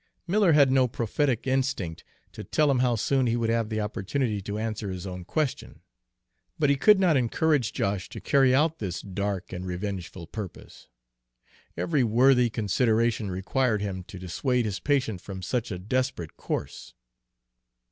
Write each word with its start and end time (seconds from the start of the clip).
Miller 0.25 0.53
had 0.53 0.71
no 0.71 0.87
prophetic 0.87 1.45
instinct 1.45 2.03
to 2.31 2.43
tell 2.43 2.71
him 2.71 2.79
how 2.79 2.95
soon 2.95 3.27
he 3.27 3.35
would 3.35 3.51
have 3.51 3.69
the 3.69 3.79
opportunity 3.79 4.41
to 4.41 4.57
answer 4.57 4.89
his 4.89 5.05
own 5.05 5.23
question. 5.23 5.79
But 6.57 6.71
he 6.71 6.75
could 6.75 6.99
not 6.99 7.17
encourage 7.17 7.71
Josh 7.71 8.09
to 8.09 8.19
carry 8.19 8.51
out 8.55 8.79
this 8.79 8.99
dark 8.99 9.53
and 9.53 9.63
revengeful 9.63 10.25
purpose. 10.25 10.87
Every 11.77 12.03
worthy 12.03 12.49
consideration 12.49 13.29
required 13.29 13.83
him 13.83 14.01
to 14.05 14.17
dissuade 14.17 14.65
his 14.65 14.79
patient 14.79 15.21
from 15.21 15.43
such 15.43 15.69
a 15.69 15.77
desperate 15.77 16.35
course. 16.35 16.95